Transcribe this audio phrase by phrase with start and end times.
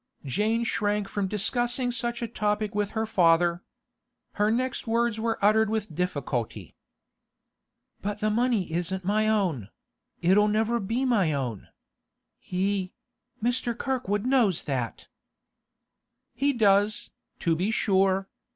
[0.25, 3.61] Jane shrank from discussing such a topic with her father.
[4.31, 6.73] Her next words were uttered with difficulty.
[8.01, 11.67] 'But the money isn't my own—it'll never be my own.
[12.39, 13.77] He—Mr.
[13.77, 15.05] Kirkwood knows that.'
[16.33, 17.11] 'He does,
[17.41, 18.27] to be sure.